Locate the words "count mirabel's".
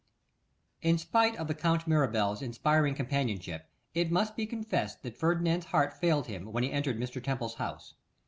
1.53-2.41